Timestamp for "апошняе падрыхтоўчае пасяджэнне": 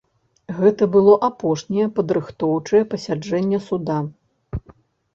1.29-3.65